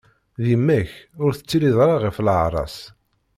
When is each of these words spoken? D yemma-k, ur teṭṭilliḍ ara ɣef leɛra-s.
D 0.43 0.45
yemma-k, 0.51 0.91
ur 1.23 1.31
teṭṭilliḍ 1.33 1.77
ara 1.83 1.95
ɣef 2.05 2.17
leɛra-s. 2.25 2.77